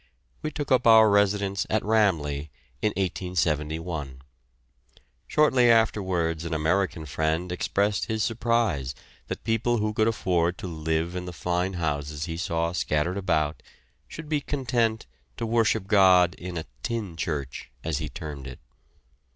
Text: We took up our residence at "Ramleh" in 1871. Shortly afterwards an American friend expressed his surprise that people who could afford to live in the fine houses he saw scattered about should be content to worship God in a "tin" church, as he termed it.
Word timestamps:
We 0.41 0.49
took 0.49 0.71
up 0.71 0.87
our 0.87 1.07
residence 1.11 1.67
at 1.69 1.83
"Ramleh" 1.83 2.49
in 2.81 2.89
1871. 2.97 4.23
Shortly 5.27 5.69
afterwards 5.69 6.43
an 6.43 6.55
American 6.55 7.05
friend 7.05 7.51
expressed 7.51 8.05
his 8.05 8.23
surprise 8.23 8.95
that 9.27 9.43
people 9.43 9.77
who 9.77 9.93
could 9.93 10.07
afford 10.07 10.57
to 10.57 10.67
live 10.67 11.15
in 11.15 11.25
the 11.25 11.31
fine 11.31 11.73
houses 11.73 12.25
he 12.25 12.35
saw 12.35 12.71
scattered 12.71 13.15
about 13.17 13.61
should 14.07 14.27
be 14.27 14.41
content 14.41 15.05
to 15.37 15.45
worship 15.45 15.85
God 15.85 16.33
in 16.33 16.57
a 16.57 16.65
"tin" 16.81 17.15
church, 17.15 17.69
as 17.83 17.99
he 17.99 18.09
termed 18.09 18.47
it. 18.47 18.57